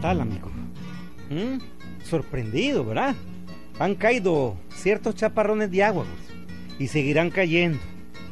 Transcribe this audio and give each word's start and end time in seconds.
¿Qué 0.00 0.04
tal, 0.04 0.22
amigo? 0.22 0.50
¿Mm? 1.28 1.60
Sorprendido, 2.04 2.86
¿verdad? 2.86 3.14
Han 3.78 3.96
caído 3.96 4.56
ciertos 4.74 5.14
chaparrones 5.14 5.70
de 5.70 5.84
agua 5.84 6.06
pues, 6.06 6.80
y 6.80 6.86
seguirán 6.86 7.28
cayendo. 7.28 7.78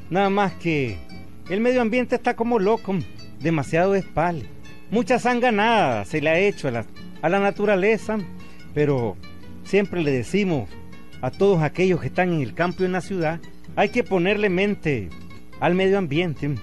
Nada 0.09 0.31
más 0.31 0.54
que 0.54 0.96
el 1.50 1.61
medio 1.61 1.82
ambiente 1.82 2.14
está 2.14 2.36
como 2.36 2.59
loco, 2.59 2.95
demasiado 3.41 3.95
espalda. 3.96 4.46
Mucha 4.91 5.18
sanganada 5.18 6.07
se 6.07 6.23
le 6.23 6.31
ha 6.31 6.39
hecho 6.39 6.68
a 6.68 6.71
la, 6.71 6.86
a 7.21 7.29
la 7.29 7.39
naturaleza, 7.39 8.17
pero 8.73 9.18
siempre 9.64 10.03
le 10.03 10.11
decimos 10.11 10.71
a 11.21 11.31
todos 11.31 11.62
aquellos 11.62 12.00
que 12.00 12.07
están 12.07 12.32
en 12.32 12.40
el 12.40 12.54
campo 12.54 12.82
y 12.82 12.87
en 12.87 12.93
la 12.93 13.03
ciudad, 13.03 13.40
hay 13.76 13.90
que 13.90 14.04
ponerle 14.04 14.48
mente 14.48 15.11
al 15.61 15.75
medio 15.75 15.98
ambiente. 15.98 16.54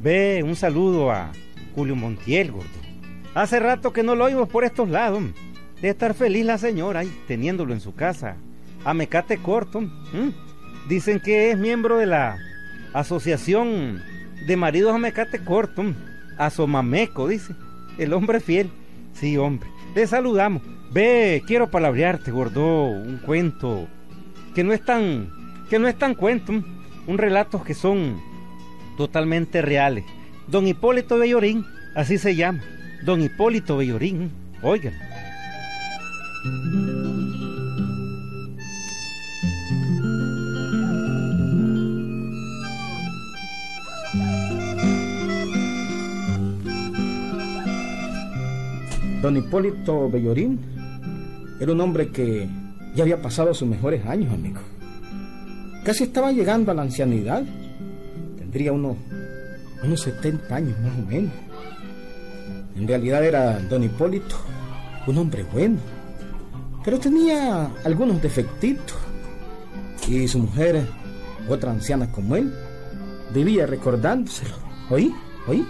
Ve 0.00 0.42
un 0.42 0.56
saludo 0.56 1.10
a 1.10 1.30
Julio 1.74 1.94
Montiel, 1.94 2.52
gordo. 2.52 2.85
Hace 3.36 3.60
rato 3.60 3.92
que 3.92 4.02
no 4.02 4.14
lo 4.14 4.24
oigo 4.24 4.46
por 4.46 4.64
estos 4.64 4.88
lados. 4.88 5.22
Debe 5.76 5.90
estar 5.90 6.14
feliz 6.14 6.46
la 6.46 6.56
señora 6.56 7.02
teniéndolo 7.28 7.74
en 7.74 7.80
su 7.80 7.94
casa. 7.94 8.38
A 8.82 8.94
Mecate 8.94 9.36
Corto. 9.36 9.84
Dicen 10.88 11.20
que 11.20 11.50
es 11.50 11.58
miembro 11.58 11.98
de 11.98 12.06
la 12.06 12.38
Asociación 12.94 14.02
de 14.46 14.56
Maridos 14.56 14.94
a 14.94 14.98
Mecate 14.98 15.44
Corto. 15.44 15.84
Asomameco, 16.38 17.28
dice. 17.28 17.54
El 17.98 18.14
hombre 18.14 18.40
fiel. 18.40 18.70
Sí, 19.12 19.36
hombre. 19.36 19.68
Le 19.94 20.06
saludamos. 20.06 20.62
Ve, 20.90 21.42
quiero 21.46 21.70
palabrearte, 21.70 22.30
gordo, 22.30 22.86
un 22.86 23.18
cuento 23.18 23.86
que 24.54 24.64
no 24.64 24.72
es 24.72 24.82
tan, 24.82 25.30
que 25.68 25.78
no 25.78 25.88
es 25.88 25.98
tan 25.98 26.14
cuento, 26.14 26.54
un 27.06 27.18
relato 27.18 27.62
que 27.62 27.74
son 27.74 28.18
totalmente 28.96 29.60
reales. 29.60 30.04
Don 30.48 30.66
Hipólito 30.66 31.18
Bellorín, 31.18 31.66
así 31.94 32.16
se 32.16 32.34
llama. 32.34 32.62
Don 33.06 33.22
Hipólito 33.22 33.76
Bellorín, 33.76 34.32
oigan. 34.62 34.92
Don 49.22 49.36
Hipólito 49.36 50.10
Bellorín 50.10 50.58
era 51.60 51.70
un 51.70 51.80
hombre 51.80 52.08
que 52.08 52.48
ya 52.96 53.04
había 53.04 53.22
pasado 53.22 53.54
sus 53.54 53.68
mejores 53.68 54.04
años, 54.04 54.34
amigo. 54.34 54.58
Casi 55.84 56.02
estaba 56.02 56.32
llegando 56.32 56.72
a 56.72 56.74
la 56.74 56.82
ancianidad. 56.82 57.44
Tendría 58.36 58.72
unos, 58.72 58.96
unos 59.84 60.00
70 60.00 60.56
años 60.56 60.76
más 60.80 60.98
o 60.98 61.08
menos. 61.08 61.45
En 62.76 62.86
realidad 62.86 63.24
era 63.24 63.58
don 63.58 63.82
Hipólito, 63.82 64.36
un 65.06 65.16
hombre 65.16 65.44
bueno, 65.50 65.78
pero 66.84 66.98
tenía 67.00 67.70
algunos 67.84 68.20
defectitos. 68.20 68.96
Y 70.06 70.28
su 70.28 70.38
mujer, 70.40 70.86
otra 71.48 71.72
anciana 71.72 72.12
como 72.12 72.36
él, 72.36 72.52
vivía 73.32 73.66
recordándoselo. 73.66 74.54
¿Oí? 74.90 75.12
¿Oí? 75.48 75.66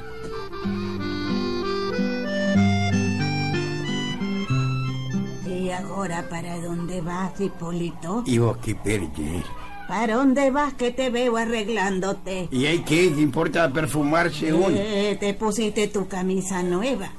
¿Y 5.47 5.71
ahora 5.71 6.29
para 6.29 6.61
dónde 6.61 7.01
vas, 7.01 7.41
Hipólito? 7.41 8.25
¿Y 8.27 8.39
vos 8.39 8.59
qué 8.59 8.75
perdés? 8.75 9.45
¿Para 9.89 10.15
dónde 10.17 10.51
vas 10.51 10.75
que 10.75 10.91
te 10.91 11.11
veo 11.11 11.37
arreglándote? 11.37 12.49
¿Y 12.51 12.67
hay 12.67 12.79
qué? 12.81 13.13
¿Qué 13.15 13.21
importa 13.21 13.73
perfumarse 13.73 14.53
hoy? 14.53 14.75
Eh, 14.77 15.17
te 15.21 15.33
pusiste 15.35 15.87
tu 15.89 16.09
camisa 16.09 16.63
nueva, 16.63 17.11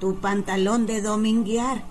tu 0.00 0.16
pantalón 0.16 0.86
de 0.86 1.02
dominguear, 1.02 1.82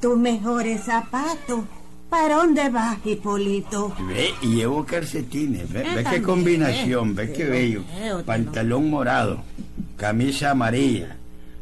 tus 0.00 0.18
mejores 0.18 0.84
zapatos. 0.84 1.60
¿Para 2.08 2.36
dónde 2.38 2.68
vas, 2.70 2.98
Hipólito? 3.04 3.94
Ve, 4.08 4.30
y 4.42 4.56
llevo 4.56 4.84
calcetines, 4.84 5.70
ve, 5.72 5.82
Eh, 5.82 5.94
ve 5.94 6.04
qué 6.10 6.20
combinación, 6.22 7.14
ve 7.14 7.32
qué 7.32 7.44
bello. 7.44 7.82
eh, 7.92 8.14
Pantalón 8.26 8.90
morado, 8.90 9.44
camisa 9.96 10.50
amarilla, 10.50 11.16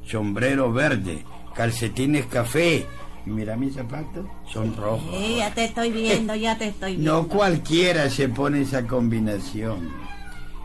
sombrero 0.07 0.73
verde, 0.73 1.23
calcetines 1.55 2.25
café. 2.25 2.87
Mira 3.29 3.57
mis 3.57 3.75
zapatos, 3.75 4.27
son 4.53 4.75
rojos. 4.77 5.15
Ya 5.37 5.53
te 5.55 5.65
estoy 5.65 5.91
viendo, 5.91 6.35
ya 6.35 6.57
te 6.57 6.69
estoy 6.69 6.97
viendo. 6.97 7.23
No 7.23 7.29
cualquiera 7.29 8.09
se 8.11 8.29
pone 8.29 8.63
esa 8.63 8.87
combinación. 8.87 9.91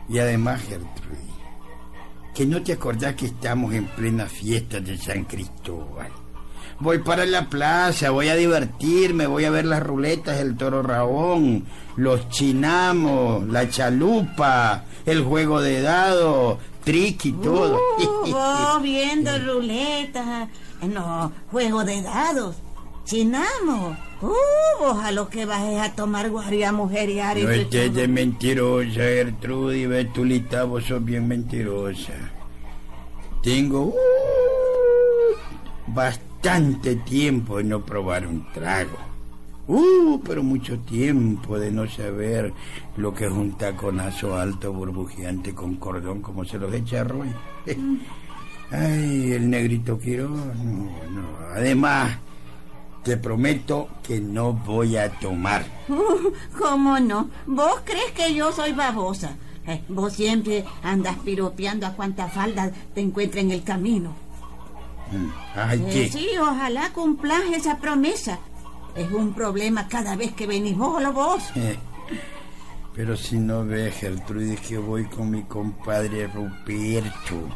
Y 0.10 0.20
además, 0.20 0.62
Gertrude, 0.62 1.18
que 2.34 2.46
no 2.46 2.62
te 2.62 2.74
acordás 2.74 3.16
que 3.16 3.28
estamos 3.28 3.74
en 3.74 3.86
plena 3.86 4.26
fiesta 4.26 4.80
de 4.80 4.98
San 4.98 5.26
Cristóbal. 5.26 6.12
Voy 6.80 7.00
para 7.00 7.26
la 7.26 7.48
plaza, 7.50 8.10
voy 8.10 8.30
a 8.30 8.36
divertirme, 8.36 9.28
voy 9.28 9.46
a 9.46 9.52
ver 9.52 9.66
las 9.66 9.82
ruletas, 9.82 10.40
el 10.40 10.58
toro 10.58 10.82
rabón, 10.82 11.66
los 11.96 12.28
chinamos, 12.30 13.48
la 13.48 13.70
chalupa, 13.70 14.84
el 15.06 15.24
juego 15.24 15.62
de 15.62 15.82
dado, 15.82 16.58
triqui, 16.84 17.32
todo. 17.34 17.80
Uh, 18.00 18.32
vos 18.32 18.82
viendo 18.82 19.32
ruletas, 19.40 20.50
no, 20.88 21.32
juego 21.52 21.84
de 21.84 22.02
dados, 22.02 22.56
chinamo. 23.06 23.98
Uh, 24.22 24.80
vos 24.80 25.04
a 25.04 25.12
lo 25.12 25.28
que 25.28 25.46
vas 25.46 25.64
es 25.64 25.80
a 25.80 25.94
tomar 25.94 26.30
guaria 26.30 26.72
mujeriar 26.72 27.38
y 27.38 27.44
No 27.44 27.50
estés 27.50 27.94
de 27.94 28.08
mentirosa, 28.08 28.94
Gertrudis, 28.94 29.90
Betulita, 29.90 30.64
vos 30.64 30.86
sos 30.86 31.04
bien 31.04 31.28
mentirosa. 31.28 32.14
Tengo 33.42 33.82
uh, 33.88 33.94
bastante 35.88 36.96
tiempo 36.96 37.58
de 37.58 37.66
no 37.66 37.84
probar 37.84 38.26
un 38.26 38.50
trago. 38.54 38.98
Uh, 39.66 40.20
pero 40.26 40.44
mucho 40.44 40.78
tiempo 40.80 41.58
de 41.58 41.72
no 41.72 41.88
saber 41.88 42.54
lo 42.98 43.14
que 43.14 43.26
es 43.26 43.32
un 43.32 43.58
taconazo 43.58 44.36
alto 44.36 44.74
burbujeante 44.74 45.54
con 45.54 45.76
cordón 45.76 46.22
como 46.22 46.44
se 46.44 46.58
los 46.58 46.74
echa 46.74 47.04
Roy. 47.04 47.30
Ay, 48.74 49.32
el 49.34 49.50
negrito 49.50 50.00
Quirón. 50.00 50.36
No, 50.36 51.22
no. 51.22 51.28
Además, 51.56 52.18
te 53.04 53.18
prometo 53.18 53.88
que 54.02 54.20
no 54.20 54.54
voy 54.54 54.98
a 54.98 55.10
tomar. 55.20 55.64
Uh, 55.88 56.32
¿Cómo 56.60 57.00
no? 57.00 57.30
¿Vos 57.46 57.82
crees 57.86 58.12
que 58.12 58.34
yo 58.34 58.52
soy 58.52 58.72
babosa? 58.74 59.36
Eh, 59.68 59.82
vos 59.88 60.14
siempre 60.14 60.66
andas 60.82 61.16
piropeando 61.24 61.86
a 61.88 61.92
cuanta 61.94 62.28
falda 62.28 62.72
te 62.94 63.02
encuentra 63.02 63.40
en 63.42 63.52
el 63.52 63.64
camino. 63.64 64.14
Mm, 65.12 65.30
Ay, 65.56 65.80
Eh, 65.88 65.90
¿qué? 65.94 66.10
sí, 66.10 66.28
ojalá 66.42 66.92
cumplas 66.92 67.42
esa 67.54 67.78
promesa. 67.78 68.40
Es 68.96 69.12
un 69.12 69.34
problema 69.34 69.88
cada 69.88 70.16
vez 70.16 70.34
que 70.34 70.48
venís 70.48 70.76
vos 70.78 71.04
o 71.04 71.14
vos. 71.14 71.44
Eh, 71.56 71.78
Pero 72.96 73.16
si 73.18 73.38
no 73.38 73.66
ves, 73.66 73.96
Gertrudis, 73.96 74.60
que 74.62 74.78
voy 74.78 75.06
con 75.06 75.30
mi 75.32 75.44
compadre 75.44 76.28
Ruperto. 76.28 77.48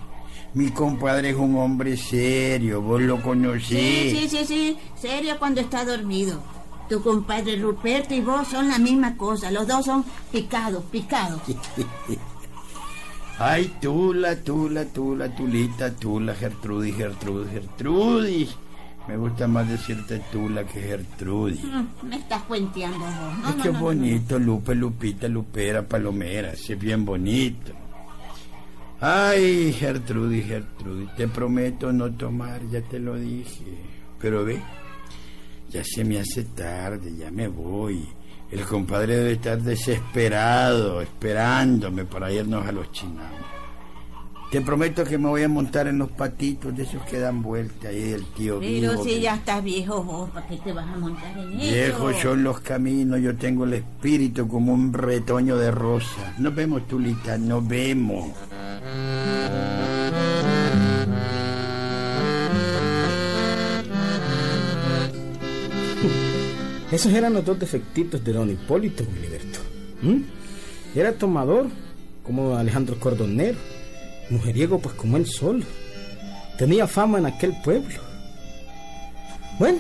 Mi 0.54 0.72
compadre 0.72 1.30
es 1.32 1.36
un 1.36 1.56
hombre 1.58 1.98
serio, 1.98 2.82
vos 2.82 3.02
lo 3.02 3.22
conocés. 3.22 3.68
Sí, 3.70 4.16
sí, 4.16 4.30
sí, 4.30 4.46
sí. 4.46 4.78
Serio 5.00 5.36
cuando 5.38 5.62
está 5.62 5.86
dormido. 5.86 6.42
Tu 6.90 7.02
compadre 7.02 7.58
Ruperto 7.58 8.14
y 8.14 8.22
vos 8.22 8.48
son 8.48 8.70
la 8.70 8.80
misma 8.80 9.18
cosa. 9.18 9.52
Los 9.52 9.68
dos 9.68 9.86
son 9.86 10.06
picados, 10.32 10.84
picados. 10.86 11.42
Ay, 13.40 13.72
tula, 13.80 14.36
tula, 14.36 14.86
tula, 14.86 15.30
tulita, 15.36 15.92
tula, 15.92 16.34
Gertrudis, 16.34 16.96
Gertrudis, 16.96 17.52
Gertrudis. 17.52 18.56
Me 19.08 19.16
gusta 19.16 19.48
más 19.48 19.70
decirte 19.70 20.20
tula 20.32 20.66
que 20.66 20.82
Gertrudis. 20.82 21.64
Mm, 21.64 22.08
Me 22.08 22.16
estás 22.18 22.42
cuenteando 22.44 22.98
vos. 22.98 23.38
No, 23.44 23.50
es 23.50 23.56
no, 23.58 23.64
que 23.64 23.72
no, 23.72 23.80
bonito, 23.80 24.40
Lupe, 24.40 24.74
Lupita, 24.74 25.28
Lupera, 25.28 25.84
Palomera, 25.84 26.52
es 26.54 26.80
bien 26.80 27.06
bonito. 27.06 27.74
Ay, 29.00 29.74
Gertrudis, 29.74 30.46
Gertrudis, 30.46 31.14
te 31.16 31.28
prometo 31.28 31.92
no 31.94 32.12
tomar, 32.12 32.62
ya 32.72 32.82
te 32.82 33.00
lo 33.00 33.16
dije. 33.16 33.66
Pero 34.20 34.44
ve, 34.44 34.60
ya 35.70 35.84
se 35.84 36.04
me 36.04 36.20
hace 36.20 36.44
tarde, 36.44 37.16
ya 37.16 37.30
me 37.30 37.48
voy. 37.48 38.08
El 38.50 38.62
compadre 38.62 39.18
debe 39.18 39.32
estar 39.34 39.62
desesperado, 39.62 41.02
esperándome 41.02 42.06
para 42.06 42.32
irnos 42.32 42.66
a 42.66 42.72
los 42.72 42.92
chinamos. 42.92 43.46
Te 44.50 44.62
prometo 44.62 45.04
que 45.04 45.18
me 45.18 45.28
voy 45.28 45.44
a 45.44 45.50
montar 45.50 45.88
en 45.88 45.98
los 45.98 46.10
patitos 46.12 46.74
de 46.76 46.84
esos 46.84 47.04
que 47.04 47.20
dan 47.20 47.42
vuelta 47.42 47.90
ahí 47.90 48.00
del 48.12 48.26
tío 48.28 48.60
Pero 48.62 48.92
Vivo, 48.94 49.04
si 49.04 49.10
que- 49.10 49.20
ya 49.22 49.36
estás 49.36 49.62
viejo 49.62 50.02
vos, 50.02 50.30
¿para 50.30 50.48
qué 50.48 50.56
te 50.56 50.72
vas 50.72 50.88
a 50.88 50.98
montar 50.98 51.38
en 51.38 51.60
eso? 51.60 51.74
Viejos 51.74 52.16
son 52.16 52.44
los 52.44 52.62
caminos, 52.62 53.20
yo 53.20 53.36
tengo 53.36 53.66
el 53.66 53.74
espíritu 53.74 54.48
como 54.48 54.74
un 54.74 54.94
retoño 54.94 55.58
de 55.58 55.70
rosa. 55.70 56.34
Nos 56.38 56.56
vemos, 56.56 56.88
Tulita, 56.88 57.38
nos 57.38 57.68
vemos. 57.68 58.30
Esos 66.98 67.14
eran 67.14 67.36
los 67.36 67.46
dos 67.46 67.60
defectitos 67.60 68.24
de 68.24 68.34
don 68.34 68.50
Hipólito, 68.50 69.06
Gilberto. 69.06 69.60
Era 70.96 71.14
tomador, 71.14 71.68
como 72.24 72.56
Alejandro 72.56 73.00
Cordonero, 73.00 73.56
mujeriego, 74.32 74.80
pues 74.80 74.96
como 74.96 75.16
él 75.16 75.28
solo. 75.28 75.64
Tenía 76.58 76.88
fama 76.88 77.20
en 77.20 77.28
aquel 77.28 77.54
pueblo. 77.64 78.00
Bueno, 79.60 79.78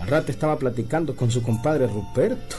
al 0.00 0.08
rato 0.08 0.32
estaba 0.32 0.58
platicando 0.58 1.14
con 1.14 1.30
su 1.30 1.44
compadre 1.44 1.86
Ruperto. 1.86 2.56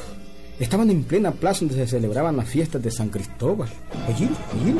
Estaban 0.62 0.90
en 0.90 1.04
plena 1.04 1.32
plaza 1.32 1.66
donde 1.66 1.76
se 1.76 1.86
celebraban 1.86 2.38
las 2.38 2.48
fiestas 2.48 2.82
de 2.82 2.90
San 2.90 3.10
Cristóbal. 3.10 3.68
Oye, 4.08 4.30
oye. 4.64 4.76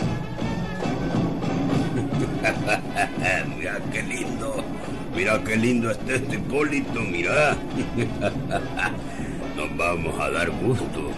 Mira 5.16 5.42
qué 5.44 5.56
lindo 5.56 5.92
está 5.92 6.14
este 6.16 6.36
Hipólito, 6.36 7.00
mira. 7.02 7.56
Nos 9.56 9.78
vamos 9.78 10.20
a 10.20 10.30
dar 10.32 10.50
gusto. 10.50 11.12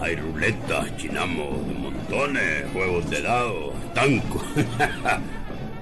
Hay 0.00 0.16
ruletas, 0.16 0.96
chinamos 0.96 1.66
de 1.68 1.74
montones, 1.74 2.64
juegos 2.72 3.10
de 3.10 3.22
dados, 3.22 3.72
tancos. 3.94 4.42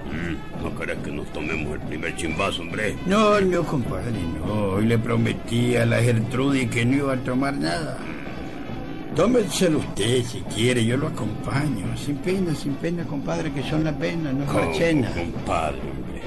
Mm, 0.09 0.65
¿No 0.65 0.75
querés 0.75 0.97
que 1.05 1.11
nos 1.11 1.31
tomemos 1.35 1.75
el 1.75 1.81
primer 1.81 2.17
chimbazo, 2.17 2.63
hombre? 2.63 2.97
No, 3.05 3.39
no, 3.43 3.63
compadre, 3.63 4.13
no. 4.39 4.55
Hoy 4.77 4.87
le 4.87 4.97
prometí 4.97 5.77
a 5.77 5.85
la 5.85 6.01
Gertrudis 6.01 6.71
que 6.71 6.83
no 6.87 6.97
iba 6.97 7.13
a 7.13 7.17
tomar 7.19 7.53
nada. 7.53 7.99
Tómeselo 9.15 9.81
usted 9.81 10.25
si 10.25 10.41
quiere, 10.55 10.83
yo 10.83 10.97
lo 10.97 11.09
acompaño. 11.09 11.95
Sin 12.03 12.17
pena, 12.17 12.55
sin 12.55 12.73
pena, 12.77 13.05
compadre, 13.05 13.53
que 13.53 13.63
son 13.65 13.85
las 13.85 13.97
penas, 13.97 14.33
no 14.33 14.45
es 14.45 14.49
la 14.49 14.61
¿Cómo, 14.63 14.75
cena. 14.75 15.11
compadre, 15.11 15.79
hombre? 15.83 16.23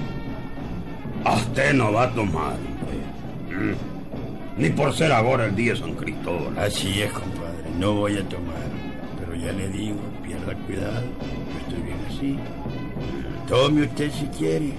A 1.23 1.35
usted 1.35 1.73
no 1.73 1.94
va 1.94 2.03
a 2.03 2.09
tomar, 2.12 2.53
hombre. 2.53 3.73
Mm. 3.73 4.62
Ni 4.62 4.69
por 4.69 4.94
ser 4.94 5.12
ahora 5.12 5.45
el 5.45 5.56
día 5.56 5.73
de 5.73 5.79
San 5.79 5.94
Cristóbal. 5.94 6.57
Así 6.57 7.01
es, 7.01 7.12
compadre, 7.12 7.69
no 7.77 7.94
voy 7.94 8.18
a 8.18 8.23
tomar. 8.27 8.56
Pero 9.19 9.35
ya 9.35 9.51
le 9.51 9.69
digo, 9.69 10.00
pierda 10.23 10.53
cuidado, 10.65 11.01
yo 11.01 11.59
estoy 11.59 11.81
bien 11.83 12.00
así. 12.07 12.39
Tome 13.47 13.83
usted 13.83 14.12
si 14.12 14.25
quiere. 14.38 14.73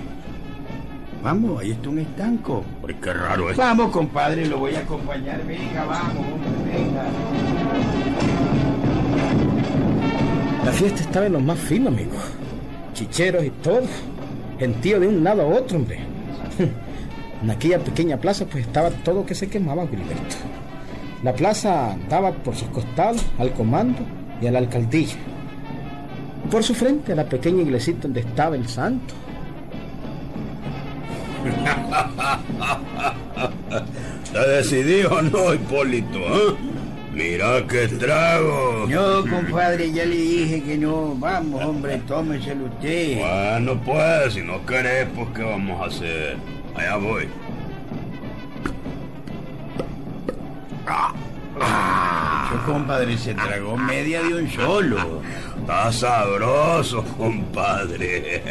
Vamos, 1.23 1.61
ahí 1.61 1.71
está 1.71 1.89
un 1.89 2.01
estanco. 2.01 2.65
Ay, 2.87 2.97
qué 3.01 3.13
raro 3.13 3.51
es. 3.51 3.57
Vamos, 3.57 3.93
compadre, 3.93 4.47
lo 4.47 4.59
voy 4.59 4.75
a 4.75 4.81
acompañar. 4.81 5.45
Venga, 5.47 5.85
vamos, 5.85 6.27
hombre, 6.33 6.73
venga. 6.73 7.05
La 10.65 10.73
fiesta 10.73 11.03
estaba 11.03 11.27
en 11.27 11.35
lo 11.35 11.41
más 11.41 11.59
fino, 11.59 11.89
amigo. 11.89 12.13
Chicheros 12.95 13.45
y 13.45 13.51
todo. 13.51 13.83
Gentío 14.59 14.99
de 14.99 15.07
un 15.07 15.23
lado 15.23 15.43
a 15.43 15.47
otro, 15.47 15.79
hombre. 15.79 16.01
En 17.43 17.51
aquella 17.51 17.81
pequeña 17.81 18.19
plaza, 18.19 18.47
pues 18.47 18.65
estaba 18.67 18.91
todo 18.91 19.27
que 19.27 19.35
se 19.35 19.49
quemaba, 19.49 19.87
Gilberto. 19.89 20.37
La 21.25 21.33
plaza 21.35 21.97
daba 22.09 22.31
por 22.33 22.55
sus 22.55 22.69
costados 22.69 23.25
al 23.39 23.53
comando 23.53 23.99
y 24.41 24.47
a 24.47 24.53
la 24.53 24.61
alcaldía. 24.61 25.15
Por 26.51 26.63
su 26.63 26.75
frente 26.75 27.13
a 27.13 27.17
la 27.17 27.25
pequeña 27.25 27.63
iglesita 27.63 28.03
donde 28.03 28.21
estaba 28.21 28.55
el 28.57 28.69
santo. 28.69 29.15
¿Se 34.33 34.39
decidió 34.39 35.11
o 35.13 35.23
no, 35.23 35.55
Hipólito? 35.55 36.19
eh? 36.19 36.55
Mira 37.13 37.67
qué 37.69 37.89
trago. 37.89 38.87
No, 38.89 39.29
compadre, 39.29 39.93
ya 39.93 40.07
le 40.07 40.17
dije 40.17 40.63
que 40.63 40.79
no. 40.79 41.15
Vamos, 41.17 41.63
hombre, 41.63 41.99
tómeselo 42.07 42.65
usted. 42.67 43.19
Bueno, 43.19 43.81
pues, 43.85 44.33
si 44.35 44.41
no 44.41 44.65
querés, 44.65 45.09
pues, 45.15 45.29
¿qué 45.35 45.43
vamos 45.43 45.81
a 45.83 45.87
hacer? 45.87 46.37
Allá 46.75 46.97
voy. 46.97 47.29
Yo, 52.51 52.65
compadre, 52.67 53.19
se 53.19 53.35
tragó 53.35 53.77
media 53.77 54.23
de 54.23 54.35
un 54.35 54.51
solo. 54.51 55.23
Está 55.61 55.93
sabroso, 55.93 57.05
compadre. 57.17 58.43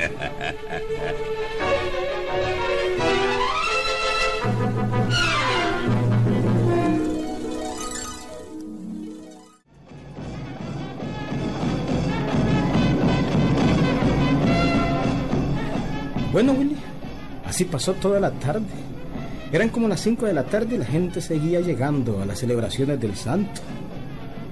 Bueno, 16.31 16.53
Willy, 16.53 16.77
así 17.45 17.65
pasó 17.65 17.93
toda 17.93 18.19
la 18.19 18.31
tarde. 18.31 18.65
Eran 19.51 19.67
como 19.67 19.89
las 19.89 19.99
5 19.99 20.25
de 20.25 20.33
la 20.33 20.43
tarde 20.43 20.75
y 20.75 20.77
la 20.77 20.85
gente 20.85 21.19
seguía 21.19 21.59
llegando 21.59 22.21
a 22.21 22.25
las 22.25 22.39
celebraciones 22.39 23.01
del 23.01 23.17
santo. 23.17 23.61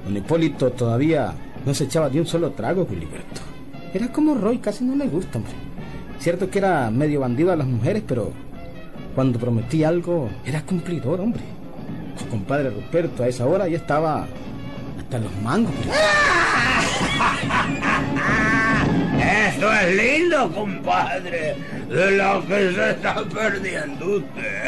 Don 0.03 0.17
Hipólito 0.17 0.71
todavía 0.71 1.33
no 1.65 1.73
se 1.73 1.85
echaba 1.85 2.09
de 2.09 2.19
un 2.19 2.25
solo 2.25 2.51
trago, 2.51 2.85
Gilberto. 2.85 3.41
Era 3.93 4.11
como 4.11 4.35
Roy, 4.35 4.57
casi 4.57 4.83
no 4.83 4.95
le 4.95 5.07
gusta, 5.07 5.37
hombre. 5.37 5.53
Cierto 6.19 6.49
que 6.49 6.59
era 6.59 6.91
medio 6.91 7.21
bandido 7.21 7.53
a 7.53 7.55
las 7.55 7.67
mujeres, 7.67 8.03
pero 8.05 8.33
cuando 9.15 9.39
prometía 9.39 9.87
algo, 9.87 10.29
era 10.45 10.63
cumplidor, 10.63 11.21
hombre. 11.21 11.43
Su 12.17 12.27
compadre 12.27 12.71
Ruperto 12.71 13.23
a 13.23 13.29
esa 13.29 13.45
hora 13.45 13.69
ya 13.69 13.77
estaba 13.77 14.27
hasta 14.97 15.17
los 15.17 15.31
mangos. 15.41 15.73
Eso 19.29 19.73
es 19.73 19.95
lindo, 19.95 20.51
compadre. 20.51 21.55
De 21.87 22.11
lo 22.11 22.45
que 22.45 22.71
se 22.73 22.89
está 22.91 23.23
perdiendo 23.23 24.17
usted. 24.17 24.63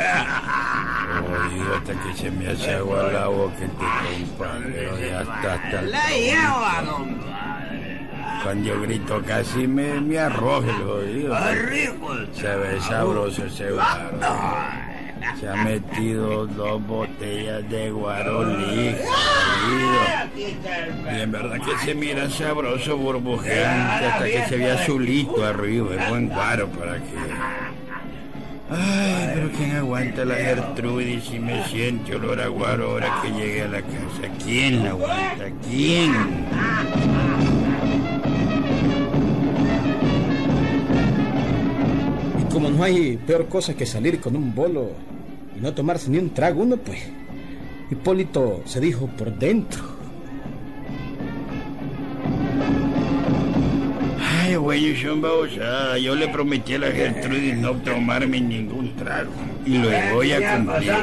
Oye, 1.32 1.62
hasta 1.78 1.94
que 1.94 2.14
se 2.16 2.32
me 2.32 2.50
hace 2.50 2.76
agua 2.76 3.12
la 3.12 3.28
boca 3.28 3.54
este 3.56 4.26
compadre. 4.26 4.90
Oye, 4.90 5.16
hasta, 5.16 5.82
La 5.84 6.10
lleva, 6.10 6.84
compadre. 6.86 8.08
Cuando 8.44 8.70
yo 8.70 8.82
grito 8.82 9.22
casi 9.26 9.68
me, 9.68 10.02
me 10.02 10.18
arrojo 10.18 10.64
el 10.64 10.84
jodido. 10.84 11.38
Es 11.38 11.70
rico 11.70 12.14
el 12.14 12.34
Se 12.34 12.56
ve 12.56 12.80
sabroso 12.82 13.46
ese 13.46 13.72
guaro. 13.72 14.10
Se 15.40 15.50
ha 15.50 15.56
metido 15.64 16.48
dos 16.48 16.86
botellas 16.86 17.70
de 17.70 17.92
guarolí. 17.92 18.96
Y 20.38 21.20
en 21.20 21.32
verdad 21.32 21.58
que 21.60 21.78
se 21.86 21.94
mira 21.96 22.30
sabroso, 22.30 22.98
burbujeante, 22.98 24.06
hasta 24.06 24.26
que 24.26 24.46
se 24.48 24.58
ve 24.58 24.72
azulito 24.72 25.46
arriba. 25.46 25.96
Es 25.96 26.10
buen 26.10 26.28
guaro 26.30 26.68
para 26.70 26.96
que... 26.96 27.72
Ay, 28.74 29.32
pero 29.34 29.50
¿quién 29.58 29.76
aguanta 29.76 30.24
la 30.24 30.36
Gertrudis 30.36 31.26
si 31.26 31.40
me 31.40 31.62
siente 31.68 32.16
olor 32.16 32.40
a 32.40 32.48
guaro 32.48 32.92
ahora 32.92 33.20
que 33.22 33.30
llegue 33.32 33.64
a 33.64 33.68
la 33.68 33.82
casa? 33.82 34.34
¿Quién 34.42 34.84
la 34.84 34.92
aguanta? 34.92 35.46
¿Quién? 35.70 36.14
Como 42.54 42.70
no 42.70 42.84
hay 42.84 43.18
peor 43.18 43.48
cosa 43.50 43.74
que 43.74 43.86
salir 43.86 44.22
con 44.22 44.38
un 44.38 44.56
bolo 44.56 44.92
no 45.62 45.74
tomarse 45.74 46.10
ni 46.10 46.18
un 46.18 46.32
trago 46.32 46.64
uno, 46.64 46.78
pues 46.78 47.00
Hipólito 47.92 48.64
se 48.66 48.80
dijo 48.80 49.08
por 49.08 49.32
dentro. 49.38 49.84
Ay, 54.20 54.56
güey, 54.56 54.94
babosadas. 55.22 56.02
Yo 56.02 56.16
le 56.16 56.28
prometí 56.30 56.74
a 56.74 56.80
la 56.80 56.92
Gertrudis 56.92 57.58
no 57.58 57.74
tomarme 57.74 58.42
ningún 58.42 58.96
trago. 58.96 59.32
Y 59.66 59.78
lo 59.78 59.90
voy 60.14 60.32
a 60.32 60.56
cumplir. 60.56 60.94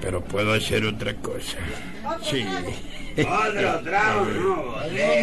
Pero 0.00 0.24
puedo 0.24 0.52
hacer 0.52 0.84
otra 0.84 1.14
cosa. 1.14 1.58
Sí. 2.22 2.44
Otro 3.16 3.80
trago, 3.84 4.26
no. 4.26 4.74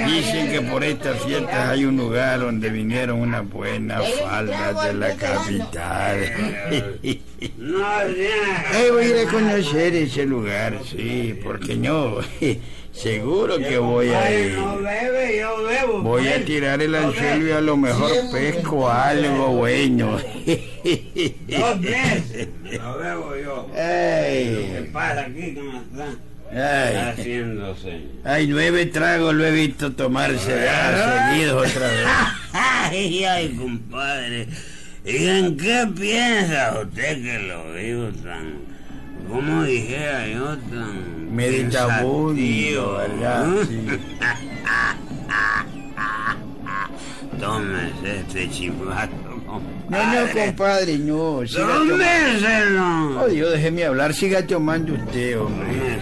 Dicen 0.08 0.52
que 0.52 0.62
por 0.62 0.84
estas 0.84 1.22
fiestas 1.24 1.70
hay 1.70 1.86
un 1.86 1.98
lugar 1.98 2.40
donde 2.40 2.70
vinieron 2.70 3.20
unas 3.20 3.48
buenas 3.50 4.04
faldas 4.14 4.86
de 4.86 4.94
la 4.94 5.16
capital. 5.16 6.18
Ay, 7.04 8.90
voy 8.92 9.04
a 9.04 9.08
ir 9.08 9.28
a 9.28 9.32
conocer 9.32 9.96
ese 9.96 10.26
lugar, 10.26 10.80
sí, 10.90 11.40
porque 11.44 11.76
no. 11.76 12.18
Seguro 12.92 13.58
que 13.58 13.78
voy 13.78 14.10
a 14.10 14.38
ir. 14.38 14.58
no 14.58 14.78
bebe, 14.78 15.40
yo 15.40 15.64
bebo. 15.64 16.02
Voy 16.02 16.28
a 16.28 16.44
tirar 16.44 16.82
el 16.82 16.94
anzuelo 16.94 17.48
y 17.48 17.52
a 17.52 17.62
lo 17.62 17.78
mejor 17.78 18.12
pesco 18.34 18.90
algo 18.90 19.48
bueno. 19.48 20.18
Dos. 21.14 21.82
Lo 22.72 22.98
bebo 22.98 23.36
yo. 23.36 23.70
¿Qué 23.74 23.82
Ay, 23.82 24.90
pasa 24.94 25.22
aquí? 25.22 25.54
¿Cómo 25.56 25.82
está? 25.82 26.08
ay. 26.52 26.96
Haciéndose. 26.96 28.02
Ay, 28.24 28.48
nueve 28.48 28.86
tragos 28.88 29.34
lo 29.34 29.46
he 29.46 29.52
visto 29.52 29.92
tomarse 29.94 30.64
ya 30.64 31.30
seguidos 31.32 31.68
otra 31.70 31.88
vez. 31.88 32.08
Ay, 32.54 33.24
ay, 33.24 33.50
compadre. 33.56 34.48
¿Y 35.06 35.28
en 35.28 35.56
qué 35.58 35.88
piensa 35.98 36.80
usted 36.82 37.24
que 37.24 37.40
lo 37.40 37.74
digo 37.74 38.10
tan... 38.24 38.56
¿Cómo 39.30 39.64
dijera 39.64 40.28
yo 40.28 40.58
tan... 40.58 41.34
Meditabundo, 41.34 42.98
¿verdad? 42.98 43.48
¿no? 43.48 43.64
Sí. 43.64 43.88
Tómese 47.40 48.20
este 48.20 48.50
chivato, 48.50 49.41
No, 49.90 50.14
no, 50.14 50.32
compadre, 50.32 50.98
no. 50.98 51.42
¡Tómeselo! 51.46 53.22
Oh, 53.22 53.28
Dios, 53.28 53.52
déjeme 53.52 53.86
hablar, 53.86 54.14
siga 54.14 54.46
tomando 54.46 54.94
usted, 54.94 55.40
hombre. 55.40 56.00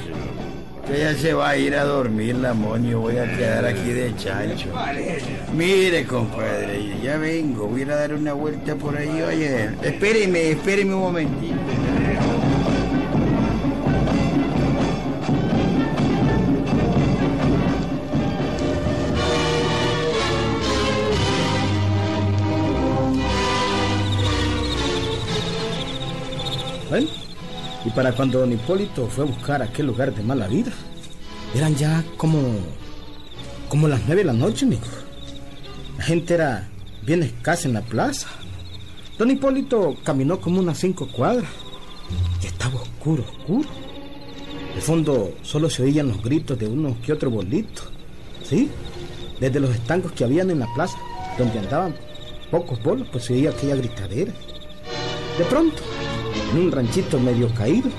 Usted 0.83 0.99
ya 0.99 1.15
se 1.15 1.33
va 1.33 1.49
a 1.49 1.57
ir 1.57 1.75
a 1.75 1.83
dormir, 1.83 2.35
la 2.35 2.53
Yo 2.89 2.99
voy 2.99 3.17
a 3.17 3.35
quedar 3.35 3.65
aquí 3.65 3.91
de 3.91 4.15
chancho. 4.15 4.69
Mire, 5.55 6.03
compadre, 6.05 6.99
ya 7.03 7.17
vengo. 7.17 7.67
Voy 7.67 7.81
a 7.81 7.83
ir 7.83 7.91
a 7.91 7.95
dar 7.95 8.13
una 8.13 8.33
vuelta 8.33 8.75
por 8.75 8.97
ahí. 8.97 9.21
Oye, 9.21 9.69
espéreme, 9.83 10.51
espéreme 10.51 10.93
un 10.93 11.01
momentito. 11.01 11.55
Y 27.89 27.91
para 27.91 28.11
cuando 28.11 28.39
don 28.39 28.51
Hipólito 28.51 29.07
fue 29.07 29.23
a 29.23 29.27
buscar 29.27 29.63
aquel 29.63 29.87
lugar 29.87 30.13
de 30.13 30.21
mala 30.21 30.47
vida, 30.47 30.71
eran 31.55 31.75
ya 31.75 32.03
como, 32.17 32.39
como 33.67 33.87
las 33.87 34.01
nueve 34.05 34.21
de 34.21 34.25
la 34.25 34.33
noche, 34.33 34.65
amigo. 34.65 34.83
La 35.97 36.03
gente 36.03 36.35
era 36.35 36.69
bien 37.01 37.23
escasa 37.23 37.67
en 37.67 37.73
la 37.73 37.81
plaza. 37.81 38.27
Don 39.17 39.31
Hipólito 39.31 39.95
caminó 40.03 40.39
como 40.39 40.59
unas 40.59 40.77
cinco 40.77 41.07
cuadras 41.07 41.49
y 42.43 42.45
estaba 42.45 42.75
oscuro, 42.75 43.23
oscuro. 43.23 43.69
De 44.75 44.81
fondo 44.81 45.33
solo 45.41 45.67
se 45.67 45.81
oían 45.81 46.09
los 46.09 46.21
gritos 46.21 46.59
de 46.59 46.67
unos 46.67 46.95
que 46.97 47.11
otro 47.11 47.31
bolito, 47.31 47.81
¿sí? 48.47 48.69
Desde 49.39 49.59
los 49.59 49.71
estancos 49.71 50.11
que 50.11 50.25
habían 50.25 50.51
en 50.51 50.59
la 50.59 50.71
plaza, 50.75 50.97
donde 51.39 51.57
andaban 51.57 51.95
pocos 52.51 52.81
bolos, 52.83 53.07
pues 53.11 53.25
se 53.25 53.33
oía 53.33 53.49
aquella 53.49 53.75
gritadera. 53.75 54.31
De 55.39 55.45
pronto, 55.45 55.81
en 56.51 56.59
un 56.59 56.71
ranchito 56.71 57.19
medio 57.19 57.53
caído, 57.53 57.89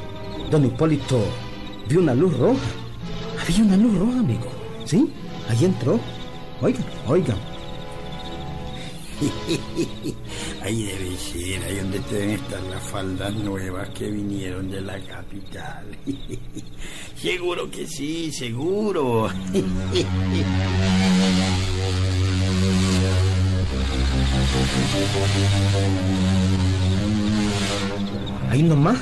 don 0.50 0.66
Hipólito 0.66 1.20
vio 1.88 2.00
una 2.00 2.14
luz 2.14 2.36
roja. 2.38 2.60
Había 3.42 3.64
una 3.64 3.76
luz 3.76 3.98
roja, 3.98 4.20
amigo. 4.20 4.46
¿Sí? 4.84 5.10
Ahí 5.48 5.64
entró. 5.64 5.98
Oigan, 6.60 6.84
oigan. 7.06 7.36
Ahí 10.62 10.84
debe 10.84 11.16
ser, 11.16 11.62
ahí 11.64 11.76
donde 11.76 11.98
deben 12.10 12.30
estar 12.30 12.62
las 12.62 12.82
faldas 12.82 13.34
nuevas 13.34 13.88
que 13.90 14.10
vinieron 14.10 14.70
de 14.70 14.80
la 14.80 14.98
capital. 15.00 15.84
seguro 17.16 17.70
que 17.70 17.86
sí, 17.86 18.32
seguro. 18.32 19.28
Ahí 28.50 28.64
nomás, 28.64 28.98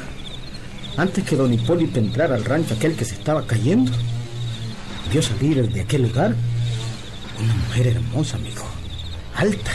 antes 0.99 1.25
que 1.25 1.35
don 1.35 1.53
Hipólito 1.53 1.99
entrara 1.99 2.35
al 2.35 2.45
rancho 2.45 2.75
aquel 2.75 2.95
que 2.95 3.07
se 3.07 3.15
estaba 3.15 3.47
cayendo, 3.47 3.91
vio 5.11 5.23
salir 5.23 5.67
de 5.73 5.81
aquel 5.81 6.03
lugar 6.03 6.35
una 7.43 7.55
mujer 7.55 7.87
hermosa, 7.87 8.37
amigo. 8.37 8.65
Alta, 9.35 9.71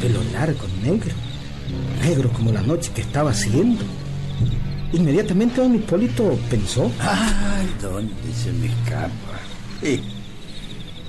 pelo 0.00 0.20
largo, 0.32 0.66
negro, 0.82 1.14
negro 2.02 2.32
como 2.32 2.50
la 2.50 2.62
noche 2.62 2.90
que 2.92 3.02
estaba 3.02 3.30
haciendo. 3.30 3.84
Inmediatamente 4.92 5.60
don 5.60 5.76
Hipólito 5.76 6.36
pensó... 6.50 6.90
¡Ay, 6.98 7.72
dónde 7.80 8.12
se 8.34 8.52
me 8.52 8.66
escapa! 8.66 9.38
Eh, 9.82 10.00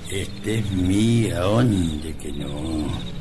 este 0.08 0.60
es 0.60 0.70
mía, 0.70 1.40
¿dónde 1.40 2.14
que 2.14 2.32
no? 2.32 3.12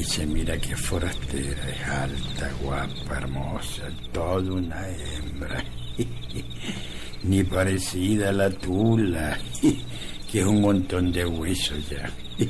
Y 0.00 0.04
se 0.04 0.24
mira 0.24 0.56
que 0.56 0.74
forastera, 0.74 1.68
es 1.68 1.86
alta, 1.86 2.50
guapa, 2.62 3.18
hermosa, 3.18 3.82
toda 4.10 4.54
una 4.54 4.88
hembra. 4.88 5.62
Ni 7.22 7.44
parecida 7.44 8.30
a 8.30 8.32
la 8.32 8.48
tula, 8.48 9.38
que 10.32 10.40
es 10.40 10.46
un 10.46 10.62
montón 10.62 11.12
de 11.12 11.26
huesos 11.26 11.86
ya. 11.90 12.10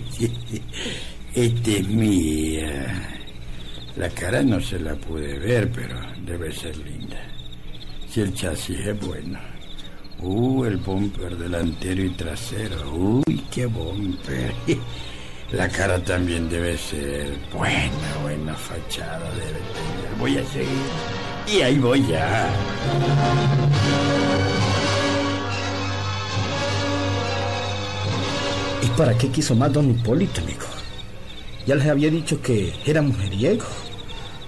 Esta 1.34 1.70
es 1.72 1.88
mía. 1.88 3.18
La 3.96 4.08
cara 4.10 4.44
no 4.44 4.60
se 4.60 4.78
la 4.78 4.94
pude 4.94 5.36
ver, 5.40 5.72
pero 5.72 5.98
debe 6.24 6.52
ser 6.52 6.76
linda. 6.76 7.20
Si 8.08 8.20
el 8.20 8.32
chasis 8.32 8.78
es 8.78 9.00
bueno. 9.00 9.40
Uh, 10.20 10.66
el 10.66 10.76
bumper 10.76 11.36
delantero 11.36 12.04
y 12.04 12.10
trasero. 12.10 12.94
Uy, 12.94 13.42
qué 13.50 13.66
bumper. 13.66 14.54
La 15.52 15.68
cara 15.68 15.98
también 15.98 16.48
debe 16.48 16.78
ser 16.78 17.36
buena, 17.52 17.90
buena 18.22 18.54
fachada 18.54 19.28
debe 19.32 19.58
tener. 19.58 20.18
Voy 20.20 20.38
a 20.38 20.46
seguir. 20.46 20.68
Y 21.52 21.62
ahí 21.62 21.76
voy 21.76 22.06
ya. 22.06 22.48
¿Y 28.80 28.86
para 28.96 29.18
qué 29.18 29.28
quiso 29.28 29.56
más 29.56 29.72
don 29.72 29.90
Hipólito, 29.90 30.40
amigo? 30.40 30.66
Ya 31.66 31.74
les 31.74 31.86
había 31.88 32.10
dicho 32.10 32.40
que 32.40 32.72
era 32.86 33.02
mujeriego. 33.02 33.66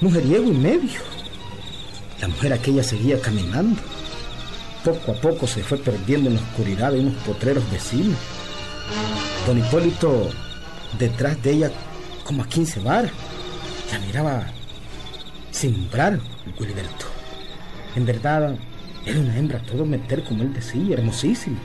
Mujeriego 0.00 0.52
y 0.52 0.56
medio. 0.56 1.00
La 2.20 2.28
mujer 2.28 2.52
aquella 2.52 2.84
seguía 2.84 3.20
caminando. 3.20 3.82
Poco 4.84 5.10
a 5.10 5.14
poco 5.16 5.48
se 5.48 5.64
fue 5.64 5.78
perdiendo 5.78 6.30
en 6.30 6.36
la 6.36 6.42
oscuridad 6.42 6.92
de 6.92 7.00
unos 7.00 7.14
potreros 7.24 7.68
vecinos. 7.72 8.18
Don 9.48 9.58
Hipólito 9.58 10.30
detrás 10.98 11.42
de 11.42 11.52
ella 11.52 11.70
como 12.24 12.42
a 12.42 12.48
15 12.48 12.80
bar. 12.80 13.10
La 13.90 13.98
miraba 13.98 14.46
sin 15.50 15.90
brar, 15.90 16.18
Gilberto. 16.58 17.06
En 17.94 18.06
verdad, 18.06 18.56
era 19.04 19.20
una 19.20 19.36
hembra 19.36 19.62
todo 19.62 19.84
meter 19.84 20.24
como 20.24 20.42
él 20.42 20.52
decía, 20.52 20.94
hermosísima. 20.94 21.58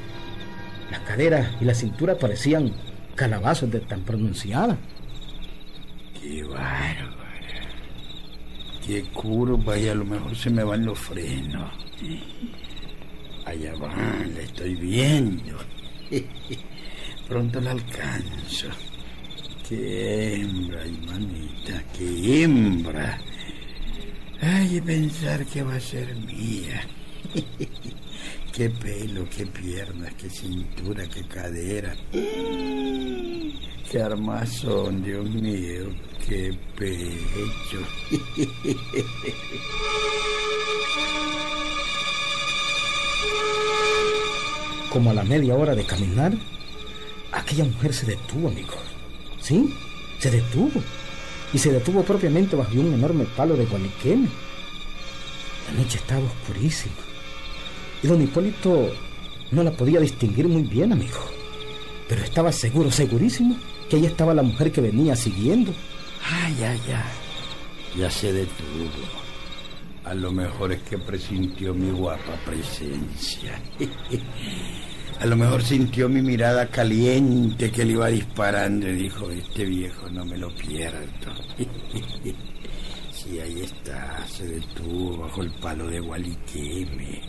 Las 0.91 0.99
caderas 1.01 1.49
y 1.61 1.65
la 1.65 1.73
cintura 1.73 2.17
parecían 2.17 2.73
calabazos 3.15 3.71
de 3.71 3.79
tan 3.81 4.01
pronunciada. 4.03 4.77
Qué 6.21 6.43
bárbaro. 6.43 7.17
Qué 8.85 9.03
curva 9.13 9.77
y 9.77 9.87
a 9.89 9.95
lo 9.95 10.05
mejor 10.05 10.35
se 10.35 10.49
me 10.49 10.63
van 10.63 10.85
los 10.85 10.97
frenos. 10.97 11.71
Allá 13.45 13.73
van, 13.75 14.33
la 14.33 14.41
estoy 14.41 14.75
viendo. 14.75 15.57
Pronto 17.27 17.59
la 17.59 17.71
alcanzo. 17.71 18.67
Qué 19.67 20.35
hembra, 20.35 20.85
manita, 21.07 21.83
qué 21.97 22.43
hembra. 22.43 23.19
Ay, 24.39 24.79
pensar 24.79 25.45
que 25.45 25.61
va 25.61 25.75
a 25.75 25.79
ser 25.81 26.15
mía. 26.15 26.87
qué 28.53 28.69
pelo, 28.69 29.27
qué 29.29 29.45
piernas, 29.45 30.13
qué 30.13 30.29
cintura, 30.29 31.05
qué 31.07 31.27
cadera. 31.27 31.93
Qué 33.91 34.01
armazón, 34.01 35.03
Dios 35.03 35.29
mío, 35.29 35.93
qué 36.25 36.57
pecho. 36.77 37.85
Como 44.93 45.11
a 45.11 45.13
la 45.13 45.25
media 45.25 45.55
hora 45.55 45.75
de 45.75 45.83
caminar, 45.83 46.31
aquella 47.33 47.65
mujer 47.65 47.93
se 47.93 48.05
detuvo, 48.05 48.47
amigo. 48.47 48.86
Sí, 49.47 49.73
se 50.19 50.29
detuvo. 50.29 50.81
Y 51.53 51.57
se 51.57 51.71
detuvo 51.71 52.03
propiamente 52.03 52.57
bajo 52.57 52.73
un 52.73 52.93
enorme 52.93 53.23
palo 53.23 53.55
de 53.55 53.65
gualiquene. 53.65 54.27
La 55.67 55.81
noche 55.81 55.99
estaba 55.99 56.25
oscurísima. 56.25 56.95
Y 58.03 58.07
don 58.07 58.21
Hipólito 58.21 58.91
no 59.51 59.63
la 59.63 59.71
podía 59.71 60.01
distinguir 60.01 60.49
muy 60.49 60.63
bien, 60.63 60.91
amigo. 60.91 61.19
Pero 62.09 62.23
estaba 62.23 62.51
seguro, 62.51 62.91
segurísimo, 62.91 63.55
que 63.89 63.95
ahí 63.95 64.05
estaba 64.05 64.33
la 64.33 64.43
mujer 64.43 64.69
que 64.69 64.81
venía 64.81 65.15
siguiendo. 65.15 65.73
Ay, 66.29 66.55
ay, 66.63 66.81
ay. 66.87 67.99
Ya 68.01 68.11
se 68.11 68.33
detuvo. 68.33 69.07
A 70.03 70.13
lo 70.13 70.29
mejor 70.33 70.73
es 70.73 70.81
que 70.81 70.97
presintió 70.97 71.73
mi 71.73 71.91
guapa 71.91 72.35
presencia. 72.45 73.61
A 75.19 75.25
lo 75.25 75.35
mejor 75.35 75.63
sintió 75.63 76.07
mi 76.07 76.21
mirada 76.21 76.67
caliente 76.67 77.71
que 77.71 77.83
le 77.83 77.93
iba 77.93 78.07
disparando 78.07 78.87
y 78.87 78.93
dijo, 78.93 79.31
este 79.31 79.65
viejo 79.65 80.07
no 80.11 80.23
me 80.23 80.37
lo 80.37 80.53
pierdo. 80.55 81.33
sí, 83.11 83.39
ahí 83.39 83.61
está, 83.61 84.23
se 84.27 84.45
detuvo 84.45 85.17
bajo 85.17 85.41
el 85.41 85.51
palo 85.53 85.87
de 85.87 85.99
Gualiqueme. 85.99 87.21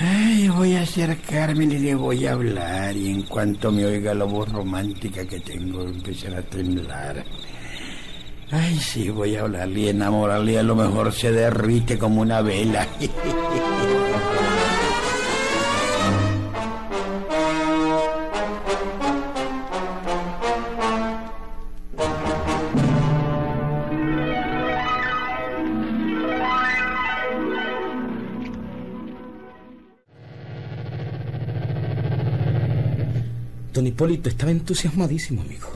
Ay, 0.00 0.48
voy 0.48 0.74
a 0.74 0.82
acercarme 0.82 1.64
y 1.64 1.78
le 1.78 1.94
voy 1.94 2.26
a 2.26 2.32
hablar 2.32 2.96
y 2.96 3.10
en 3.10 3.22
cuanto 3.22 3.70
me 3.70 3.84
oiga 3.84 4.12
la 4.12 4.24
voz 4.24 4.50
romántica 4.50 5.24
que 5.24 5.38
tengo 5.38 5.82
empezar 5.82 6.34
a 6.34 6.42
temblar. 6.42 7.24
Ay, 8.50 8.78
sí, 8.80 9.10
voy 9.10 9.36
a 9.36 9.42
hablarle 9.42 9.80
y 9.80 9.88
enamorarle 9.90 10.58
a 10.58 10.62
lo 10.64 10.74
mejor 10.74 11.12
se 11.12 11.30
derrite 11.30 11.96
como 11.98 12.20
una 12.20 12.42
vela. 12.42 12.86
Hipólito 33.92 34.30
estaba 34.30 34.50
entusiasmadísimo, 34.50 35.42
amigo. 35.42 35.68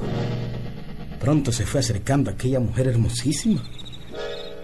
Pronto 1.21 1.53
se 1.53 1.67
fue 1.67 1.81
acercando 1.81 2.31
a 2.31 2.33
aquella 2.33 2.61
mujer 2.61 2.87
hermosísima. 2.87 3.63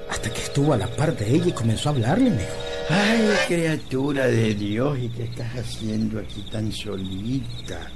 Hasta 0.09 0.33
que 0.33 0.41
estuvo 0.41 0.73
a 0.73 0.79
la 0.79 0.87
par 0.87 1.15
de 1.15 1.35
ella 1.35 1.49
y 1.49 1.53
comenzó 1.53 1.91
a 1.91 1.93
hablarle, 1.93 2.31
amigo. 2.31 2.49
Ay, 2.89 3.29
criatura 3.49 4.27
de 4.27 4.55
Dios, 4.55 4.99
¿y 4.99 5.11
qué 5.11 5.25
estás 5.25 5.55
haciendo 5.55 6.19
aquí 6.19 6.43
tan 6.51 6.73
solita? 6.73 7.91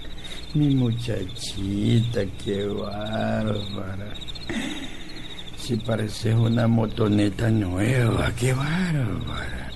Mi 0.52 0.74
muchachita, 0.74 2.26
qué 2.44 2.66
bárbara. 2.66 4.12
Si 5.56 5.76
pareces 5.76 6.34
una 6.34 6.68
motoneta 6.68 7.48
nueva, 7.48 8.30
qué 8.38 8.52
bárbara. 8.52 9.70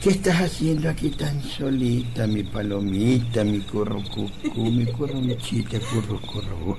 ¿Qué 0.00 0.10
estás 0.10 0.40
haciendo 0.42 0.88
aquí 0.88 1.10
tan 1.10 1.42
solita, 1.42 2.24
mi 2.28 2.44
palomita, 2.44 3.42
mi 3.42 3.58
currucucú, 3.58 4.70
mi 4.70 4.86
currunchita, 4.86 5.80
currucurru? 5.80 6.76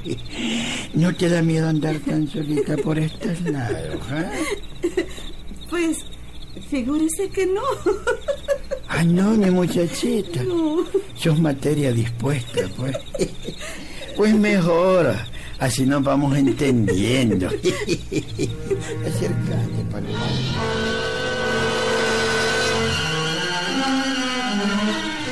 ¿No 0.93 1.13
te 1.13 1.27
da 1.27 1.41
miedo 1.41 1.67
andar 1.67 1.97
tan 1.99 2.25
solita 2.29 2.77
por 2.77 2.97
estos 2.97 3.41
lados, 3.41 3.99
ah? 4.11 4.31
Pues, 5.69 6.05
figúrese 6.69 7.29
que 7.29 7.45
no. 7.45 7.61
Ay, 8.87 9.07
no, 9.07 9.31
mi 9.31 9.51
muchachita. 9.51 10.41
No. 10.43 10.85
Sos 11.15 11.39
materia 11.39 11.91
dispuesta, 11.91 12.61
pues. 12.77 12.95
Pues 14.15 14.33
mejor, 14.33 15.13
así 15.59 15.85
nos 15.85 16.03
vamos 16.03 16.37
entendiendo. 16.37 17.47
Acércate, 19.05 19.83
palomita. 19.91 20.78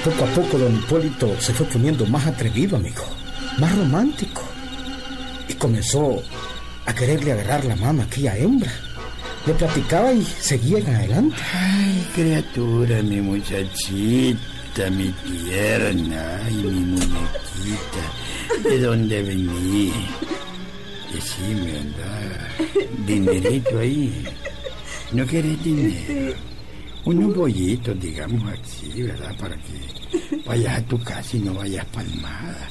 Poco 0.07 0.23
a 0.23 0.27
poco 0.35 0.57
don 0.57 0.73
Hipólito 0.73 1.35
se 1.41 1.51
fue 1.53 1.65
poniendo 1.65 2.05
más 2.05 2.25
atrevido, 2.25 2.77
amigo, 2.77 3.03
más 3.59 3.75
romántico. 3.75 4.41
Y 5.49 5.53
comenzó 5.55 6.23
a 6.85 6.93
quererle 6.95 7.33
agarrar 7.33 7.65
la 7.65 7.75
mano 7.75 8.03
a 8.03 8.05
aquella 8.05 8.37
hembra. 8.37 8.71
Le 9.45 9.53
platicaba 9.53 10.13
y 10.13 10.23
seguía 10.23 10.77
en 10.79 10.95
adelante. 10.95 11.35
Ay, 11.53 12.07
criatura, 12.15 13.03
mi 13.03 13.19
muchachita, 13.19 14.89
mi 14.91 15.11
tierna, 15.11 16.41
ay, 16.45 16.53
mi 16.53 16.79
muñequita. 16.79 18.63
¿De 18.63 18.79
dónde 18.79 19.23
vení? 19.23 19.91
Decime, 21.13 21.79
anda. 21.79 22.47
Dinerito 23.05 23.77
ahí. 23.77 24.23
¿No 25.11 25.27
querés 25.27 25.61
dinero? 25.61 26.33
Unos 27.03 27.35
bollitos, 27.35 27.97
digamos 28.01 28.43
así, 28.51 29.01
¿verdad? 29.01 29.33
Para 29.39 29.55
que 29.55 29.96
vayas 30.45 30.79
a 30.79 30.81
tu 30.83 30.99
casa 30.99 31.37
y 31.37 31.39
no 31.39 31.53
vayas 31.53 31.85
palmada. 31.85 32.69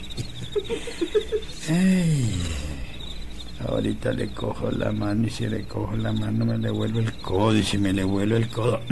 Ahorita 3.68 4.12
le 4.12 4.28
cojo 4.28 4.70
la 4.70 4.92
mano 4.92 5.26
y 5.26 5.30
si 5.30 5.46
le 5.46 5.64
cojo 5.64 5.96
la 5.96 6.12
mano 6.12 6.44
me 6.44 6.58
le 6.58 6.70
vuelvo 6.70 7.00
el 7.00 7.12
codo 7.14 7.56
y 7.56 7.62
si 7.62 7.78
me 7.78 7.92
le 7.92 8.04
vuelvo 8.04 8.36
el 8.36 8.48
codo... 8.48 8.80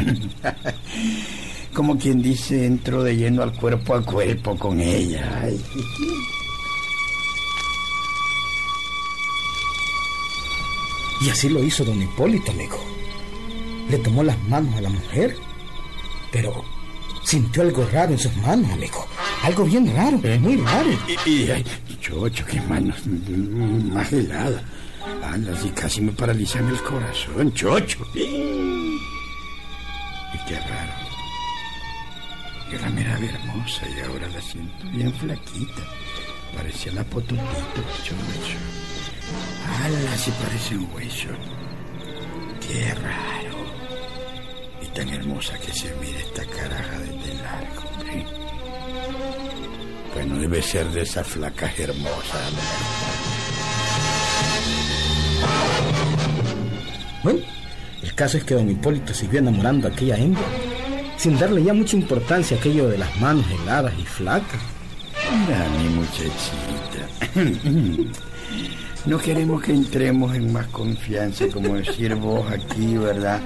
Como 1.74 1.98
quien 1.98 2.22
dice, 2.22 2.66
entro 2.66 3.02
de 3.02 3.16
lleno 3.16 3.42
al 3.42 3.52
cuerpo 3.52 3.96
a 3.96 4.02
cuerpo 4.02 4.56
con 4.56 4.80
ella. 4.80 5.48
Y 11.20 11.30
así 11.30 11.48
lo 11.48 11.64
hizo 11.64 11.84
don 11.84 12.00
Hipólito, 12.00 12.52
amigo. 12.52 12.78
Le 13.90 13.98
tomó 13.98 14.22
las 14.22 14.40
manos 14.44 14.72
a 14.76 14.82
la 14.82 14.88
mujer, 14.88 15.36
pero 16.30 16.64
sintió 17.24 17.62
algo 17.62 17.86
raro 17.92 18.12
en 18.12 18.18
sus 18.18 18.34
manos, 18.36 18.70
amigo. 18.72 19.06
Algo 19.42 19.64
bien 19.64 19.94
raro, 19.94 20.18
muy 20.40 20.56
raro. 20.56 20.90
Y, 21.26 21.30
y, 21.30 21.50
ay, 21.50 21.64
chocho, 22.00 22.44
qué 22.46 22.60
manos 22.62 22.96
mm, 23.06 23.92
más 23.92 24.12
heladas. 24.12 24.62
Anda, 25.22 25.52
así 25.52 25.68
casi 25.70 26.00
me 26.00 26.12
paralizan 26.12 26.68
el 26.68 26.80
corazón, 26.82 27.52
chocho. 27.52 28.06
Y 28.14 28.78
qué 30.48 30.58
raro. 30.60 30.92
Yo 32.70 32.78
la 32.80 32.90
miraba 32.90 33.24
hermosa 33.24 33.86
y 33.88 34.00
ahora 34.00 34.28
la 34.28 34.40
siento 34.40 34.90
bien 34.92 35.12
flaquita. 35.14 35.82
Parecía 36.54 36.92
la 36.92 37.04
pototito, 37.04 37.82
chocho. 38.02 38.56
Ala, 39.84 40.16
sí 40.16 40.32
parece 40.42 40.76
un 40.76 40.88
hueso. 40.94 41.28
Qué 42.60 42.94
raro. 42.94 43.43
Tan 44.94 45.08
hermosa 45.08 45.58
que 45.58 45.72
se 45.72 45.92
mira 45.96 46.18
esta 46.20 46.44
caraja 46.44 46.98
desde 47.00 47.42
largo, 47.42 47.82
hombre. 47.90 48.26
Bueno, 50.14 50.38
debe 50.38 50.62
ser 50.62 50.86
de 50.90 51.02
esas 51.02 51.26
flacas 51.26 51.76
hermosas. 51.78 52.52
Bueno, 57.24 57.40
el 58.02 58.14
caso 58.14 58.36
es 58.36 58.44
que 58.44 58.54
don 58.54 58.70
Hipólito 58.70 59.12
siguió 59.12 59.40
enamorando 59.40 59.88
a 59.88 59.90
aquella 59.90 60.16
hembra, 60.16 60.44
sin 61.16 61.38
darle 61.38 61.64
ya 61.64 61.74
mucha 61.74 61.96
importancia 61.96 62.56
a 62.56 62.60
aquello 62.60 62.88
de 62.88 62.98
las 62.98 63.16
manos 63.20 63.46
heladas 63.50 63.94
y 63.98 64.04
flacas. 64.04 64.60
Mira, 65.46 65.68
mi 65.70 65.88
muchachita. 65.88 67.08
No 69.06 69.18
queremos 69.18 69.62
que 69.62 69.72
entremos 69.72 70.34
en 70.34 70.50
más 70.50 70.66
confianza, 70.68 71.46
como 71.48 71.74
decir 71.74 72.14
vos 72.14 72.50
aquí, 72.50 72.96
¿verdad? 72.96 73.38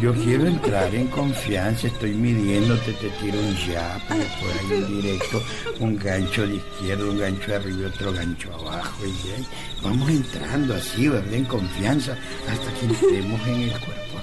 Yo 0.00 0.14
quiero 0.14 0.46
entrar 0.46 0.94
en 0.94 1.08
confianza, 1.08 1.88
estoy 1.88 2.12
midiéndote, 2.12 2.92
te 2.92 3.08
tiro 3.10 3.38
un 3.40 3.56
jab, 3.56 4.00
después 4.16 4.52
hay 4.60 4.82
un 4.82 5.02
directo, 5.02 5.42
un 5.80 5.96
gancho 5.96 6.46
de 6.46 6.54
izquierda, 6.56 7.04
un 7.04 7.18
gancho 7.18 7.54
arriba, 7.56 7.88
otro 7.88 8.12
gancho 8.12 8.54
abajo, 8.54 9.04
y 9.04 9.30
ahí 9.32 9.46
vamos 9.82 10.08
entrando 10.10 10.74
así, 10.76 11.08
¿verdad? 11.08 11.34
En 11.34 11.44
confianza, 11.46 12.16
hasta 12.48 12.72
que 12.78 12.86
entremos 12.86 13.40
en 13.48 13.62
el 13.62 13.70
cuerpo. 13.70 14.20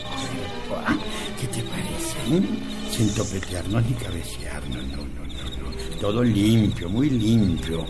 Ah, 0.86 0.96
¿Qué 1.40 1.48
te 1.48 1.64
parece? 1.64 2.18
eh? 2.32 2.50
Sin 2.92 3.14
topetearnos 3.14 3.84
ni 3.86 3.94
cabecearnos, 3.94 4.84
no, 4.88 4.98
no, 4.98 5.04
no, 5.04 5.70
no. 5.70 6.00
Todo 6.00 6.24
limpio, 6.24 6.88
muy 6.90 7.10
limpio. 7.10 7.86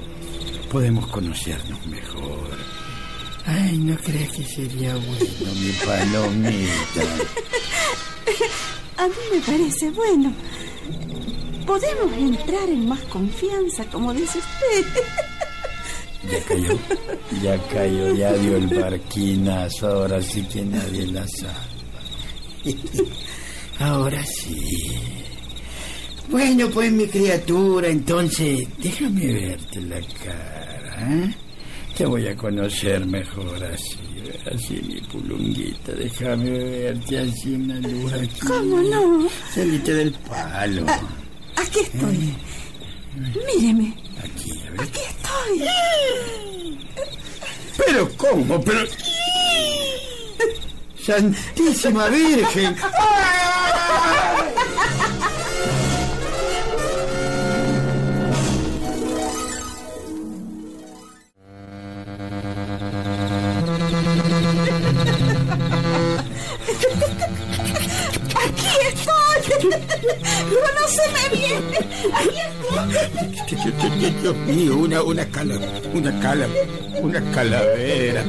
Podemos 0.72 1.06
conocernos 1.08 1.86
mejor. 1.86 2.58
Ay, 3.48 3.78
¿no 3.78 3.96
crees 3.98 4.30
que 4.34 4.44
sería 4.44 4.94
bueno, 4.94 5.54
mi 5.56 5.72
palomita? 5.86 7.02
A 8.98 9.08
mí 9.08 9.16
me 9.32 9.40
parece 9.40 9.90
bueno. 9.92 10.34
Podemos 11.66 12.12
entrar 12.18 12.68
en 12.70 12.90
más 12.90 13.00
confianza, 13.06 13.86
como 13.86 14.14
dice 14.14 14.40
usted. 14.40 14.86
Ya 16.30 16.44
cayó, 16.44 16.80
ya 17.42 17.58
cayó, 17.70 18.14
ya 18.16 18.34
dio 18.34 18.58
el 18.58 18.68
barquinazo, 18.68 19.88
ahora 19.88 20.22
sí 20.22 20.42
que 20.44 20.64
nadie 20.64 21.08
la 21.08 21.26
sabe. 21.28 22.76
Ahora 23.80 24.26
sí. 24.26 25.00
Bueno, 26.30 26.68
pues 26.70 26.92
mi 26.92 27.08
criatura, 27.08 27.88
entonces, 27.88 28.68
déjame 28.80 29.28
verte 29.28 29.80
la 29.82 30.02
cara, 30.02 31.14
¿eh? 31.14 31.47
Te 31.98 32.06
voy 32.06 32.28
a 32.28 32.36
conocer 32.36 33.04
mejor 33.08 33.64
así, 33.64 33.98
así 34.54 34.80
mi 34.88 35.02
pulunguita, 35.02 35.94
déjame 35.94 36.52
verte 36.52 37.18
así 37.18 37.56
en 37.56 37.68
la 37.70 37.90
luz 37.90 38.14
aquí. 38.14 38.40
¿Cómo 38.46 38.82
no? 38.82 39.28
Salite 39.52 39.94
del 39.96 40.12
palo. 40.12 40.86
Aquí 41.56 41.80
estoy. 41.80 42.36
Míreme. 43.48 43.96
Aquí, 44.24 44.52
a 44.68 44.70
ver. 44.70 44.82
Aquí 44.82 45.00
estoy. 45.10 46.80
Pero 47.78 48.10
¿cómo? 48.16 48.62
Pero... 48.62 48.86
Santísima 51.04 52.10
Virgen. 52.10 52.76
Conóceme 70.98 71.30
bien. 71.38 71.64
Aquí 72.14 72.40
estoy. 73.70 73.90
Dios 74.22 74.36
mío, 74.48 74.78
una, 74.78 75.02
una 75.04 75.26
cala, 75.26 75.56
una 75.94 76.20
cala, 76.20 76.48
una 77.02 77.32
calavera. 77.32 78.24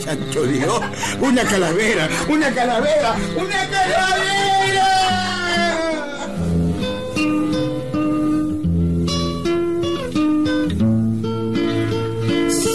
Santo 0.00 0.42
Dios, 0.44 0.80
una 1.20 1.42
calavera, 1.44 2.08
una 2.28 2.50
calavera, 2.54 3.16
una 3.36 3.68
calavera. 3.70 4.88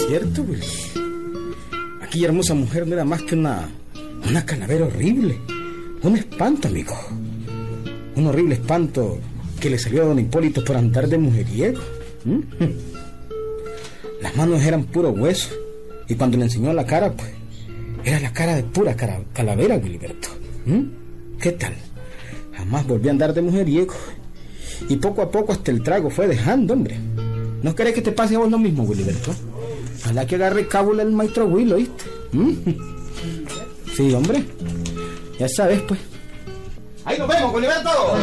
¿Cierto, 0.06 0.44
güey? 0.44 0.60
Aquella 2.02 2.26
hermosa 2.26 2.54
mujer 2.54 2.86
no 2.86 2.94
era 2.94 3.04
más 3.04 3.22
que 3.22 3.34
una, 3.34 3.68
una 4.28 4.44
calavera 4.44 4.86
horrible. 4.86 5.38
Un 6.02 6.16
espanto, 6.16 6.68
amigo. 6.68 6.94
Un 8.18 8.26
horrible 8.26 8.54
espanto 8.54 9.18
que 9.60 9.70
le 9.70 9.78
salió 9.78 10.02
a 10.02 10.06
don 10.06 10.18
Hipólito 10.18 10.64
por 10.64 10.76
andar 10.76 11.08
de 11.08 11.18
mujeriego. 11.18 11.80
Las 14.20 14.36
manos 14.36 14.60
eran 14.62 14.84
puro 14.84 15.10
hueso. 15.10 15.50
Y 16.08 16.14
cuando 16.16 16.36
le 16.36 16.44
enseñó 16.44 16.72
la 16.72 16.84
cara, 16.84 17.12
pues, 17.12 17.30
era 18.04 18.18
la 18.20 18.32
cara 18.32 18.56
de 18.56 18.62
pura 18.64 18.96
cara- 18.96 19.22
calavera, 19.32 19.76
Wiliberto. 19.76 20.28
¿Mm? 20.66 21.38
¿Qué 21.40 21.52
tal? 21.52 21.74
Jamás 22.54 22.86
volví 22.86 23.08
a 23.08 23.12
andar 23.12 23.32
de 23.34 23.42
mujeriego. 23.42 23.94
Y 24.88 24.96
poco 24.96 25.22
a 25.22 25.30
poco 25.30 25.52
hasta 25.52 25.70
el 25.70 25.82
trago 25.82 26.10
fue 26.10 26.26
dejando, 26.26 26.74
hombre. 26.74 26.96
¿No 27.62 27.74
querés 27.74 27.94
que 27.94 28.02
te 28.02 28.12
pase 28.12 28.34
a 28.36 28.38
vos 28.38 28.50
lo 28.50 28.58
mismo, 28.58 28.84
Wiliberto? 28.84 29.32
Ojalá 30.00 30.26
que 30.26 30.36
agarre 30.36 30.66
cábula 30.68 31.02
el 31.02 31.12
maestro 31.12 31.46
Will, 31.46 31.72
¿oíste? 31.72 32.04
¿Mm? 32.32 32.52
Sí, 33.96 34.12
hombre. 34.14 34.44
Ya 35.40 35.48
sabes, 35.48 35.80
pues. 35.82 35.98
Ahí 37.08 37.18
nos 37.18 37.26
vemos, 37.26 37.54
Wiliberto. 37.54 38.18